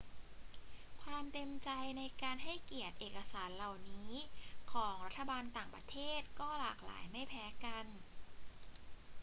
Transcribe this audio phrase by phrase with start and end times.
[1.03, 4.09] ความเต็มใจในการให้เกียรติเอกสารเหล่านี้
[4.73, 7.85] ของรัฐบาลต่างประเทศก็หลากหลายไม่แพ้กัน